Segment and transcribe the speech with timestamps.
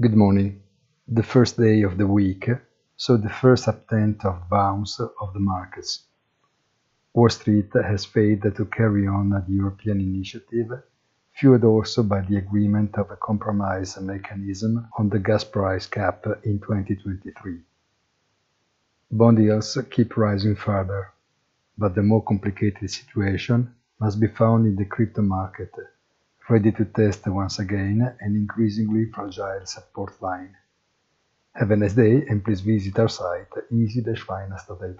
[0.00, 0.62] Good morning.
[1.08, 2.48] The first day of the week
[2.96, 6.04] saw the first attempt of bounce of the markets.
[7.12, 10.70] Wall Street has failed to carry on the European initiative,
[11.32, 16.60] fueled also by the agreement of a compromise mechanism on the gas price cap in
[16.60, 17.58] 2023.
[19.10, 21.08] Bond yields keep rising further,
[21.76, 25.72] but the more complicated situation must be found in the crypto market
[26.48, 30.56] ready to test once again an increasingly fragile support line.
[31.54, 34.98] Have a nice day and please visit our site easy-finance.it.